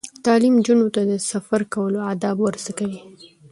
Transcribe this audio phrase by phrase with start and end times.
[0.25, 2.99] تعلیم نجونو ته د سفر کولو آداب ور زده کوي.